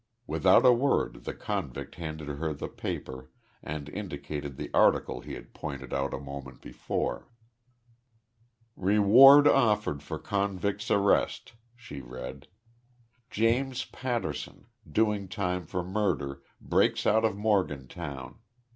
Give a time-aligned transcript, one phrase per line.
[0.25, 3.29] Without a word the convict handed her the paper
[3.61, 7.29] and indicated the article he had pointed out a moment before.
[8.75, 12.47] "Reward offered for convict's arrest," she read.
[13.29, 18.39] "James Patterson, doing time for murder, breaks out of Morgantown.